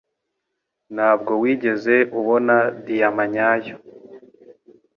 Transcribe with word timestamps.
Ntabwo 0.95 1.31
wigeze 1.41 1.95
ubona 2.19 2.55
diyama 2.85 3.23
nyayo. 3.33 3.75